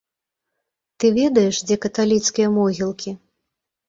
[1.03, 3.15] Ты ведаеш, дзе каталіцкія могілкі?